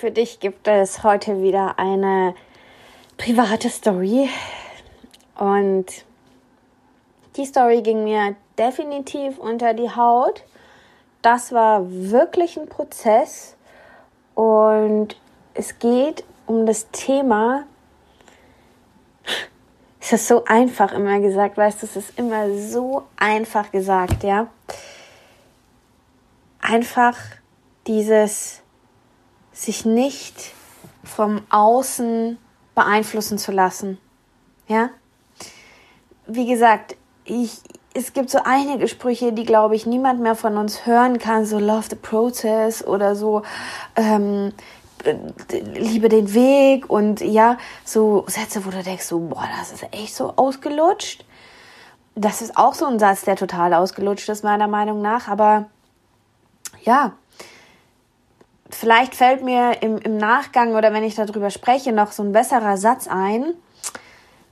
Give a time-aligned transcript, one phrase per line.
[0.00, 2.34] Für dich gibt es heute wieder eine
[3.18, 4.30] private Story.
[5.38, 5.84] Und
[7.36, 10.42] die Story ging mir definitiv unter die Haut.
[11.20, 13.58] Das war wirklich ein Prozess.
[14.34, 15.20] Und
[15.52, 17.64] es geht um das Thema.
[20.00, 24.46] Es ist so einfach immer gesagt, weißt du, es ist immer so einfach gesagt, ja.
[26.62, 27.18] Einfach
[27.86, 28.62] dieses
[29.60, 30.52] sich nicht
[31.04, 32.38] vom Außen
[32.74, 33.98] beeinflussen zu lassen.
[34.68, 34.88] Ja?
[36.26, 37.58] Wie gesagt, ich,
[37.92, 41.58] es gibt so einige Sprüche, die, glaube ich, niemand mehr von uns hören kann, so
[41.58, 43.42] love the process oder so
[43.96, 44.52] ähm,
[45.74, 50.14] liebe den Weg und ja, so Sätze, wo du denkst, so, boah, das ist echt
[50.14, 51.24] so ausgelutscht.
[52.14, 55.66] Das ist auch so ein Satz, der total ausgelutscht ist, meiner Meinung nach, aber
[56.82, 57.12] ja,
[58.74, 62.76] vielleicht fällt mir im, im Nachgang oder wenn ich darüber spreche noch so ein besserer
[62.76, 63.54] Satz ein.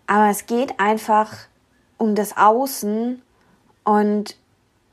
[0.07, 1.33] Aber es geht einfach
[1.99, 3.23] um das Außen
[3.85, 4.37] und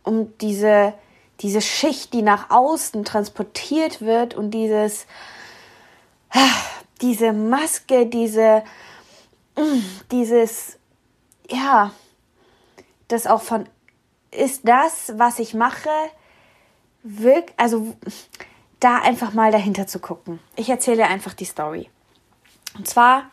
[0.03, 0.93] um diese,
[1.41, 5.05] diese Schicht, die nach außen transportiert wird und dieses,
[7.01, 8.63] diese Maske, diese,
[10.11, 10.77] dieses,
[11.49, 11.91] ja,
[13.07, 13.67] das auch von,
[14.31, 15.89] ist das, was ich mache,
[17.03, 17.95] wirkt, also
[18.85, 20.39] da einfach mal dahinter zu gucken.
[20.55, 21.89] Ich erzähle einfach die Story.
[22.77, 23.23] Und zwar,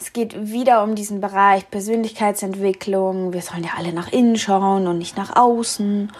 [0.00, 3.32] es geht wieder um diesen Bereich Persönlichkeitsentwicklung.
[3.32, 6.10] Wir sollen ja alle nach innen schauen und nicht nach außen.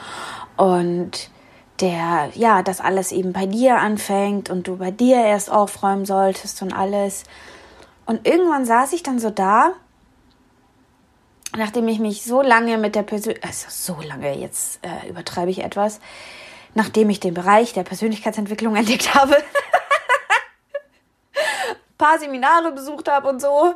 [0.56, 1.30] Und
[1.80, 6.62] der, ja, dass alles eben bei dir anfängt und du bei dir erst aufräumen solltest
[6.62, 7.24] und alles.
[8.06, 9.72] Und irgendwann saß ich dann so da,
[11.56, 15.64] nachdem ich mich so lange mit der Persönlichkeit, also so lange, jetzt äh, übertreibe ich
[15.64, 16.00] etwas,
[16.74, 19.36] nachdem ich den Bereich der Persönlichkeitsentwicklung entdeckt habe.
[21.34, 23.74] Ein paar Seminare besucht habe und so.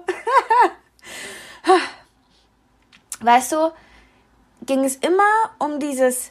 [3.20, 3.72] weißt du,
[4.66, 5.22] ging es immer
[5.58, 6.30] um dieses,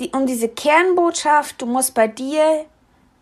[0.00, 2.66] die, um diese Kernbotschaft, du musst bei dir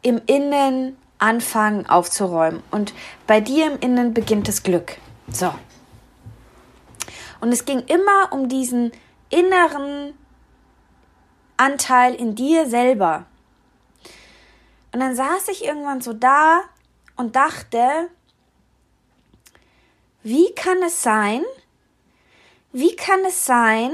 [0.03, 2.63] im Innen anfangen aufzuräumen.
[2.71, 2.95] Und
[3.27, 4.97] bei dir im Innen beginnt das Glück.
[5.31, 5.53] So.
[7.41, 8.93] Und es ging immer um diesen
[9.29, 10.15] inneren
[11.61, 13.27] Anteil in dir selber.
[14.93, 16.63] Und dann saß ich irgendwann so da
[17.17, 18.09] und dachte,
[20.23, 21.43] wie kann es sein,
[22.73, 23.93] wie kann es sein,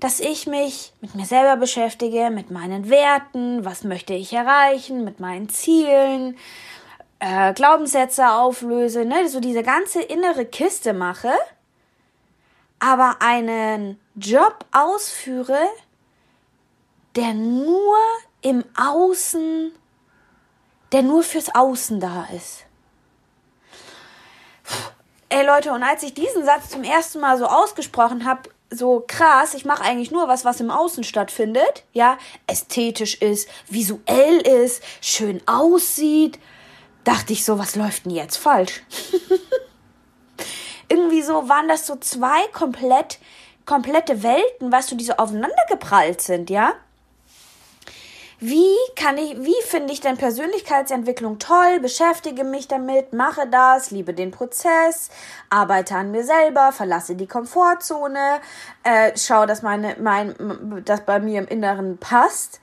[0.00, 5.20] dass ich mich mit mir selber beschäftige, mit meinen Werten, was möchte ich erreichen, mit
[5.20, 6.36] meinen Zielen,
[7.18, 11.32] äh, Glaubenssätze auflöse, ne, so diese ganze innere Kiste mache,
[12.78, 15.58] aber einen Job ausführe,
[17.16, 17.96] der nur
[18.42, 19.72] im Außen,
[20.92, 22.64] der nur fürs Außen da ist.
[25.28, 29.54] Ey Leute, und als ich diesen Satz zum ersten Mal so ausgesprochen habe, so krass,
[29.54, 35.40] ich mache eigentlich nur was, was im Außen stattfindet, ja, ästhetisch ist, visuell ist, schön
[35.46, 36.38] aussieht,
[37.04, 38.82] dachte ich so, was läuft denn jetzt falsch?
[40.88, 43.18] Irgendwie so waren das so zwei komplett
[43.64, 46.74] komplette Welten, weißt du, die so aufeinander geprallt sind, ja?
[48.38, 54.12] Wie kann ich, wie finde ich denn Persönlichkeitsentwicklung toll, beschäftige mich damit, mache das, liebe
[54.12, 55.08] den Prozess,
[55.48, 58.40] arbeite an mir selber, verlasse die Komfortzone,
[58.82, 62.60] äh, schaue, dass meine, mein, das bei mir im Inneren passt,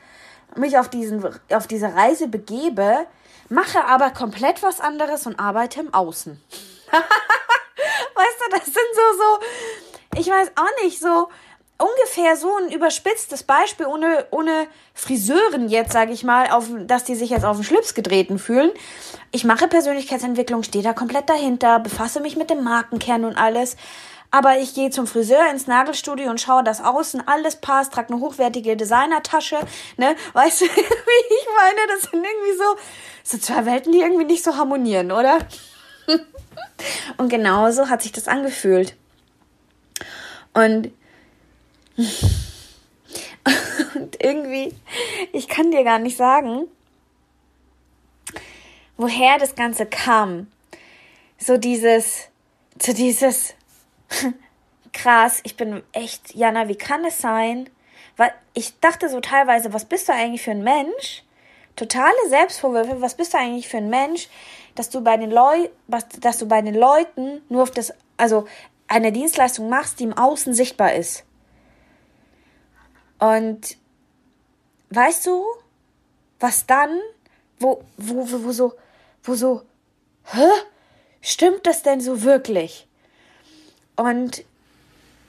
[0.56, 3.08] mich auf diesen, auf diese Reise begebe,
[3.50, 6.40] mache aber komplett was anderes und arbeite im Außen.
[6.92, 11.30] weißt du, das sind so, so, ich weiß auch nicht, so,
[11.78, 17.16] ungefähr so ein überspitztes Beispiel, ohne, ohne Friseuren jetzt, sage ich mal, auf, dass die
[17.16, 18.72] sich jetzt auf den Schlips getreten fühlen.
[19.32, 23.76] Ich mache Persönlichkeitsentwicklung, stehe da komplett dahinter, befasse mich mit dem Markenkern und alles.
[24.30, 28.22] Aber ich gehe zum Friseur ins Nagelstudio und schaue, dass außen alles passt, trage eine
[28.22, 29.60] hochwertige Designertasche,
[29.98, 30.16] ne?
[30.34, 31.88] Weißt du, wie ich meine?
[31.88, 32.76] Das sind irgendwie so,
[33.24, 35.38] so zwei Welten, die irgendwie nicht so harmonieren, oder?
[37.18, 38.96] und genauso hat sich das angefühlt.
[40.54, 40.92] Und
[43.96, 44.74] und irgendwie,
[45.32, 46.68] ich kann dir gar nicht sagen,
[48.98, 50.48] woher das Ganze kam.
[51.38, 52.30] So dieses,
[52.82, 53.54] so dieses,
[54.94, 57.70] krass, ich bin echt, Jana, wie kann es sein?
[58.16, 61.24] Weil ich dachte so teilweise, was bist du eigentlich für ein Mensch?
[61.76, 64.30] Totale Selbstvorwürfe, was bist du eigentlich für ein Mensch,
[64.76, 68.46] dass du bei den Leu dass du bei den Leuten nur auf das, also
[68.88, 71.24] eine Dienstleistung machst, die im Außen sichtbar ist.
[73.20, 73.78] Und
[74.90, 75.44] weißt du,
[76.40, 77.00] was dann,
[77.60, 78.74] wo, wo, wo, wo so,
[79.24, 79.64] wo so,
[80.26, 80.48] hä?
[81.22, 82.86] Stimmt das denn so wirklich?
[83.96, 84.44] Und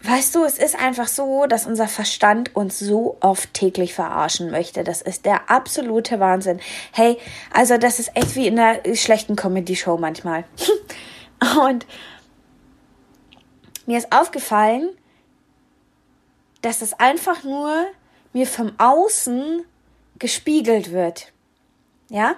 [0.02, 4.82] weißt du, es ist einfach so, dass unser Verstand uns so oft täglich verarschen möchte.
[4.82, 6.60] Das ist der absolute Wahnsinn.
[6.92, 7.16] Hey,
[7.52, 10.44] also das ist echt wie in einer schlechten Comedy-Show manchmal.
[11.62, 11.86] Und
[13.86, 14.90] mir ist aufgefallen,
[16.64, 17.86] dass es einfach nur
[18.32, 19.64] mir vom Außen
[20.18, 21.30] gespiegelt wird.
[22.08, 22.36] Ja?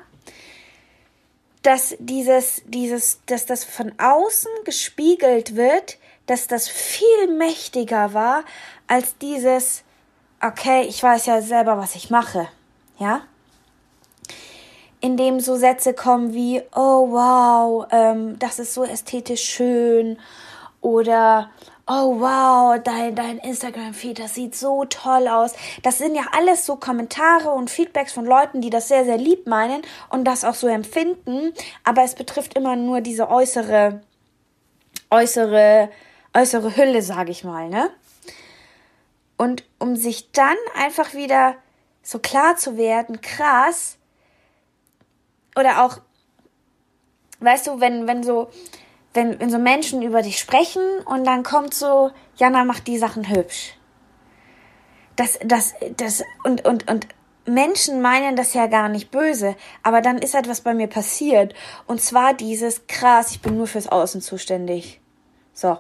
[1.63, 8.45] Dass dieses, dieses, dass das von außen gespiegelt wird, dass das viel mächtiger war
[8.89, 9.85] als dieses,
[10.43, 12.49] okay, ich weiß ja selber, was ich mache.
[12.99, 13.23] Ja?
[15.01, 20.19] In dem so Sätze kommen wie, oh wow, ähm, das ist so ästhetisch schön
[20.81, 21.51] oder
[21.87, 25.53] oh wow, dein, dein Instagram-Feed, das sieht so toll aus.
[25.83, 29.47] Das sind ja alles so Kommentare und Feedbacks von Leuten, die das sehr, sehr lieb
[29.47, 31.53] meinen und das auch so empfinden,
[31.85, 34.01] aber es betrifft immer nur diese äußere,
[35.11, 35.91] äußere,
[36.35, 37.91] äußere Hülle, sage ich mal, ne?
[39.37, 41.55] Und um sich dann einfach wieder
[42.03, 43.99] so klar zu werden, krass,
[45.55, 45.99] oder auch,
[47.41, 48.49] weißt du, wenn, wenn so,
[49.17, 53.29] wenn, wenn so Menschen über dich sprechen und dann kommt so, Jana macht die Sachen
[53.29, 53.75] hübsch.
[55.17, 57.09] Das, das, das, und, und, und
[57.47, 61.55] Menschen meinen das ja gar nicht böse, aber dann ist etwas bei mir passiert.
[61.87, 65.01] Und zwar dieses, krass, ich bin nur fürs Außen zuständig.
[65.53, 65.79] So.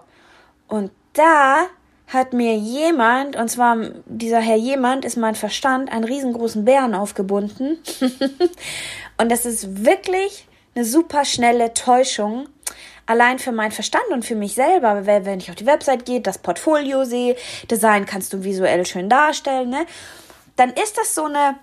[0.68, 1.66] Und da
[2.06, 7.78] hat mir jemand, und zwar dieser Herr jemand, ist mein Verstand, einen riesengroßen Bären aufgebunden.
[9.18, 12.48] und das ist wirklich eine super schnelle Täuschung,
[13.06, 16.38] allein für meinen Verstand und für mich selber, wenn ich auf die Website gehe, das
[16.38, 17.36] Portfolio sehe,
[17.70, 19.86] Design kannst du visuell schön darstellen, ne?
[20.56, 21.56] Dann ist das so eine,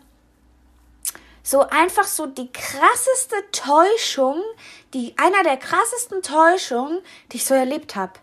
[1.43, 4.41] so einfach so die krasseste Täuschung,
[4.93, 6.99] die, einer der krassesten Täuschungen,
[7.31, 8.13] die ich so erlebt habe.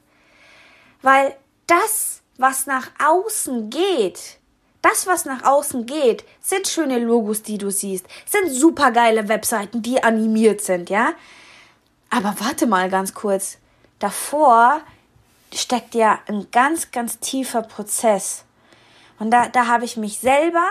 [1.03, 1.37] Weil
[1.67, 4.39] das, was nach außen geht,
[4.81, 10.03] das, was nach außen geht, sind schöne Logos, die du siehst, sind supergeile Webseiten, die
[10.03, 11.13] animiert sind, ja?
[12.11, 13.59] Aber warte mal ganz kurz.
[14.01, 14.81] Davor
[15.55, 18.45] steckt ja ein ganz, ganz tiefer Prozess.
[19.19, 20.67] Und da, da habe ich mich selber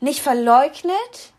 [0.00, 1.32] nicht verleugnet,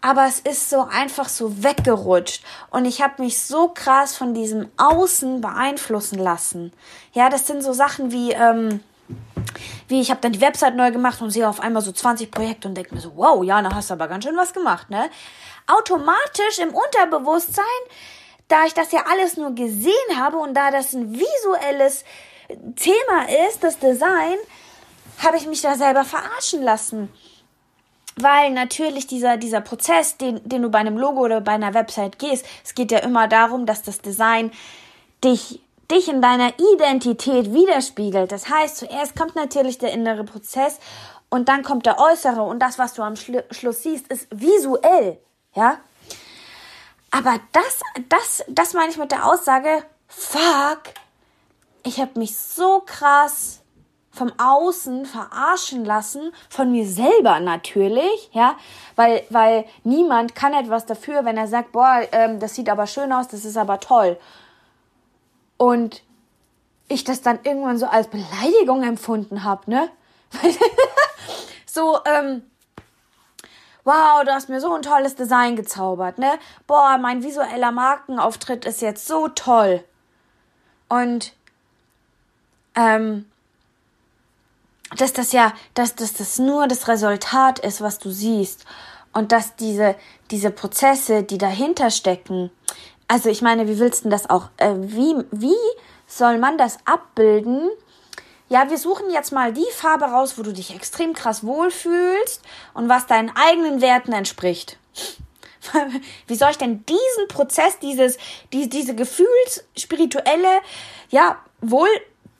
[0.00, 2.44] aber es ist so einfach so weggerutscht.
[2.70, 6.72] Und ich habe mich so krass von diesem Außen beeinflussen lassen.
[7.12, 8.80] Ja, das sind so Sachen wie, ähm,
[9.88, 12.68] wie ich habe dann die Website neu gemacht und sehe auf einmal so 20 Projekte
[12.68, 15.10] und denke mir so, wow, Jana, hast du aber ganz schön was gemacht, ne?
[15.66, 17.64] Automatisch im Unterbewusstsein,
[18.48, 22.04] da ich das ja alles nur gesehen habe und da das ein visuelles
[22.76, 24.36] Thema ist, das Design,
[25.18, 27.08] habe ich mich da selber verarschen lassen.
[28.16, 32.18] Weil natürlich dieser, dieser Prozess, den, den du bei einem Logo oder bei einer Website
[32.18, 34.52] gehst, es geht ja immer darum, dass das Design
[35.22, 35.60] dich
[35.90, 38.32] dich in deiner Identität widerspiegelt.
[38.32, 40.78] Das heißt, zuerst kommt natürlich der innere Prozess
[41.28, 45.18] und dann kommt der äußere und das, was du am Schlu Schluss siehst, ist visuell,
[45.54, 45.78] ja.
[47.10, 50.82] Aber das, das, das meine ich mit der Aussage, fuck,
[51.82, 53.60] ich habe mich so krass
[54.10, 58.56] vom Außen verarschen lassen, von mir selber natürlich, ja,
[58.96, 63.12] weil, weil niemand kann etwas dafür, wenn er sagt, boah, ähm, das sieht aber schön
[63.12, 64.18] aus, das ist aber toll.
[65.56, 66.02] Und
[66.88, 69.90] ich das dann irgendwann so als Beleidigung empfunden habe, ne?
[71.66, 72.42] so, ähm,
[73.84, 76.38] wow, du hast mir so ein tolles Design gezaubert, ne?
[76.66, 79.82] Boah, mein visueller Markenauftritt ist jetzt so toll.
[80.88, 81.32] Und,
[82.74, 83.26] ähm,
[84.96, 88.64] dass das ja, dass, dass das nur das Resultat ist, was du siehst.
[89.12, 89.96] Und dass diese,
[90.30, 92.50] diese Prozesse, die dahinter stecken,
[93.08, 95.56] also ich meine, wie willst du das auch, äh, wie, wie
[96.06, 97.70] soll man das abbilden?
[98.48, 102.42] Ja, wir suchen jetzt mal die Farbe raus, wo du dich extrem krass wohlfühlst
[102.74, 104.78] und was deinen eigenen Werten entspricht.
[106.28, 108.18] Wie soll ich denn diesen Prozess, dieses,
[108.52, 110.60] die, diese gefühlsspirituelle,
[111.10, 111.88] ja, wohl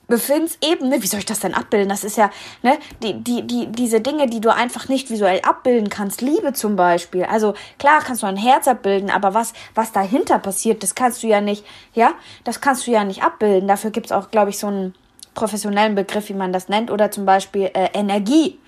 [0.09, 1.89] Befindsebene, wie soll ich das denn abbilden?
[1.89, 2.31] Das ist ja,
[2.63, 6.21] ne, die, die, die, diese Dinge, die du einfach nicht visuell abbilden kannst.
[6.21, 7.25] Liebe zum Beispiel.
[7.25, 11.27] Also klar kannst du ein Herz abbilden, aber was, was dahinter passiert, das kannst du
[11.27, 13.67] ja nicht, ja, das kannst du ja nicht abbilden.
[13.67, 14.95] Dafür gibt's auch, glaube ich, so einen
[15.35, 18.59] professionellen Begriff, wie man das nennt, oder zum Beispiel äh, Energie.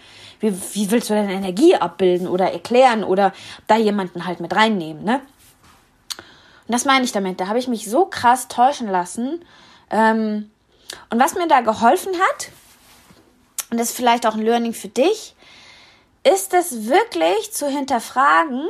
[0.41, 3.33] Wie, wie willst du denn Energie abbilden oder erklären oder
[3.67, 5.21] da jemanden halt mit reinnehmen, ne?
[6.69, 7.41] Und das meine ich damit.
[7.41, 9.43] Da habe ich mich so krass täuschen lassen.
[9.91, 10.51] Ähm,
[11.11, 12.49] und was mir da geholfen hat,
[13.71, 15.35] und das ist vielleicht auch ein Learning für dich,
[16.25, 18.67] ist es wirklich zu hinterfragen,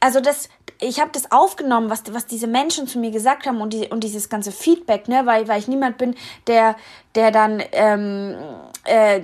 [0.00, 0.48] also das,
[0.80, 4.02] ich habe das aufgenommen, was, was diese Menschen zu mir gesagt haben und, die, und
[4.02, 6.14] dieses ganze Feedback, ne, weil, weil ich niemand bin,
[6.46, 6.74] der,
[7.14, 8.34] der dann ähm,
[8.84, 9.20] äh,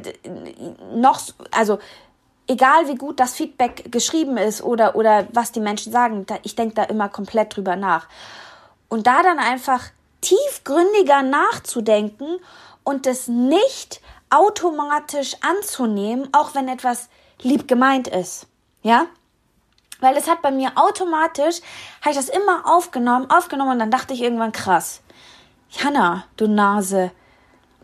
[0.95, 1.79] noch, also
[2.47, 6.55] egal wie gut das Feedback geschrieben ist oder, oder was die Menschen sagen, da, ich
[6.55, 8.09] denke da immer komplett drüber nach.
[8.89, 12.39] Und da dann einfach tiefgründiger nachzudenken
[12.85, 17.09] und das nicht automatisch anzunehmen, auch wenn etwas
[17.43, 18.47] lieb gemeint ist.
[18.83, 19.07] Ja?
[20.01, 21.61] Weil es hat bei mir automatisch,
[22.01, 25.01] habe ich das immer aufgenommen, aufgenommen und dann dachte ich irgendwann krass.
[25.83, 27.11] Hanna, du Nase.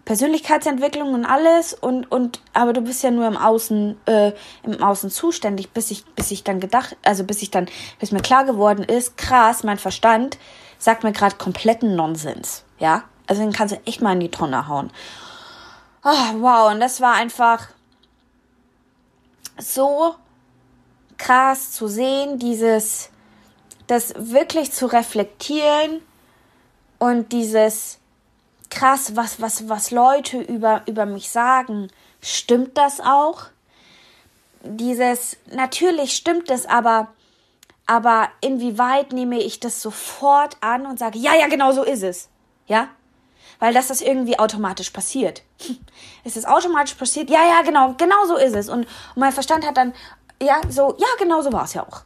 [0.04, 4.32] Persönlichkeitsentwicklung und alles und und aber du bist ja nur im Außen äh,
[4.64, 7.66] im Außen zuständig bis ich bis ich dann gedacht also bis ich dann
[8.00, 10.38] bis mir klar geworden ist krass mein Verstand
[10.82, 13.04] sagt mir gerade kompletten Nonsens ja?
[13.26, 14.90] Also den kannst du echt mal in die Tonne hauen.
[16.04, 17.68] Oh, wow und das war einfach
[19.56, 20.16] so
[21.16, 23.10] krass zu sehen, dieses,
[23.86, 26.02] das wirklich zu reflektieren
[26.98, 27.98] und dieses
[28.68, 31.88] krass, was, was, was Leute über, über mich sagen,
[32.20, 33.44] stimmt das auch?
[34.64, 37.08] Dieses, natürlich stimmt es, aber,
[37.86, 42.28] aber inwieweit nehme ich das sofort an und sage, ja, ja, genau so ist es.
[42.66, 42.88] Ja?
[43.58, 45.42] Weil das ist irgendwie automatisch passiert.
[46.24, 48.68] Es ist automatisch passiert, ja, ja, genau, genau so ist es.
[48.68, 49.92] Und, und mein Verstand hat dann
[50.42, 52.02] ja, so, ja, genau so war es ja auch.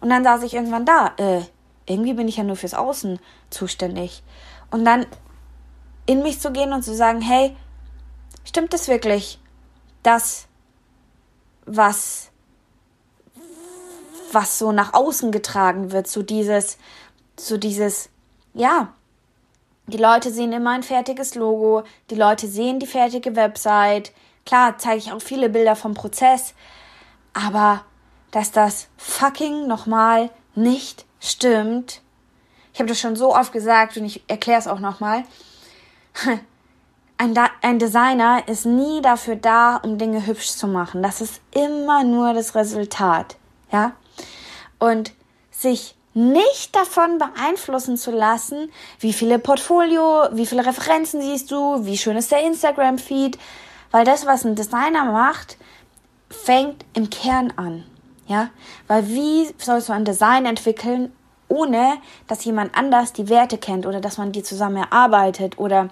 [0.00, 1.42] Und dann saß ich irgendwann da, äh,
[1.86, 3.18] irgendwie bin ich ja nur fürs Außen
[3.50, 4.22] zuständig.
[4.70, 5.06] Und dann
[6.06, 7.56] in mich zu gehen und zu sagen, hey,
[8.44, 9.40] stimmt es wirklich,
[10.02, 10.46] das,
[11.64, 12.30] was,
[14.36, 16.76] was so nach außen getragen wird, so dieses,
[17.38, 18.10] so dieses,
[18.52, 18.92] ja,
[19.86, 24.12] die Leute sehen immer ein fertiges Logo, die Leute sehen die fertige Website.
[24.44, 26.52] Klar zeige ich auch viele Bilder vom Prozess,
[27.32, 27.82] aber
[28.30, 32.02] dass das fucking nochmal nicht stimmt.
[32.74, 35.24] Ich habe das schon so oft gesagt und ich erkläre es auch nochmal.
[37.18, 41.02] Ein, ein Designer ist nie dafür da, um Dinge hübsch zu machen.
[41.02, 43.36] Das ist immer nur das Resultat.
[43.72, 43.92] Ja?
[44.86, 45.12] Und
[45.50, 51.98] sich nicht davon beeinflussen zu lassen, wie viele Portfolio, wie viele Referenzen siehst du, wie
[51.98, 53.36] schön ist der Instagram-Feed,
[53.90, 55.56] weil das, was ein Designer macht,
[56.30, 57.84] fängt im Kern an.
[58.28, 58.50] Ja,
[58.86, 61.12] weil wie sollst du ein Design entwickeln,
[61.48, 65.90] ohne dass jemand anders die Werte kennt oder dass man die zusammen erarbeitet oder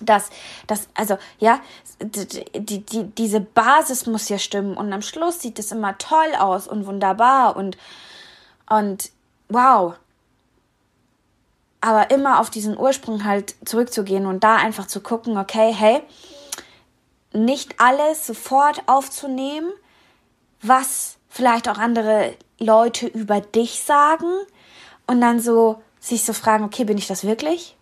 [0.00, 0.30] dass,
[0.66, 1.60] dass also ja,
[2.00, 6.66] die, die, diese Basis muss ja stimmen und am Schluss sieht es immer toll aus
[6.66, 7.76] und wunderbar und,
[8.68, 9.10] und
[9.48, 9.94] wow.
[11.80, 16.02] Aber immer auf diesen Ursprung halt zurückzugehen und da einfach zu gucken, okay, hey,
[17.32, 19.70] nicht alles sofort aufzunehmen,
[20.62, 24.26] was vielleicht auch andere Leute über dich sagen
[25.06, 27.76] und dann so sich so fragen, okay, bin ich das wirklich?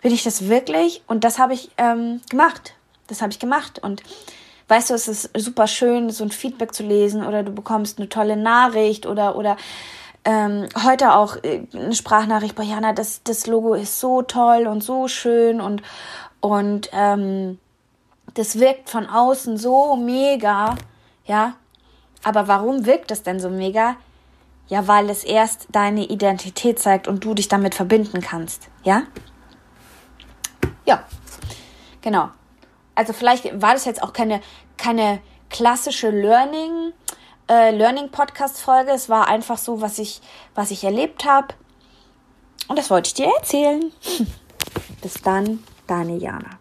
[0.00, 1.02] Bin ich das wirklich?
[1.06, 2.74] Und das habe ich ähm, gemacht.
[3.08, 3.78] Das habe ich gemacht.
[3.78, 4.02] Und
[4.68, 8.08] weißt du, es ist super schön, so ein Feedback zu lesen oder du bekommst eine
[8.08, 9.56] tolle Nachricht oder oder
[10.24, 14.82] ähm, heute auch äh, eine Sprachnachricht bei Jana, das, das Logo ist so toll und
[14.82, 15.82] so schön und
[16.40, 17.58] und ähm,
[18.34, 20.76] das wirkt von außen so mega,
[21.24, 21.54] ja.
[22.22, 23.96] Aber warum wirkt es denn so mega?
[24.68, 29.04] Ja, weil es erst deine Identität zeigt und du dich damit verbinden kannst, ja?
[30.88, 31.04] Ja,
[32.00, 32.30] genau.
[32.94, 34.40] Also vielleicht war das jetzt auch keine,
[34.78, 36.94] keine klassische Learning,
[37.50, 38.92] äh, Learning Podcast Folge.
[38.92, 40.22] Es war einfach so, was ich,
[40.54, 41.48] was ich erlebt habe.
[42.68, 43.92] Und das wollte ich dir erzählen.
[45.02, 46.57] Bis dann, deine Jana.